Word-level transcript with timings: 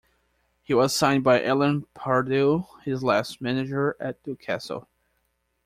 He 0.63 0.73
was 0.73 0.95
signed 0.95 1.23
by 1.23 1.43
Alan 1.43 1.85
Pardew, 1.93 2.65
his 2.83 3.03
last 3.03 3.39
manager 3.39 3.95
at 3.99 4.17
Newcastle. 4.25 4.87